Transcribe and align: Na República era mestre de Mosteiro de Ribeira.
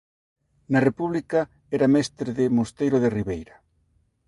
Na 0.71 0.83
República 0.87 1.41
era 1.75 1.91
mestre 1.95 2.29
de 2.39 2.45
Mosteiro 2.57 2.97
de 3.03 3.09
Ribeira. 3.17 3.55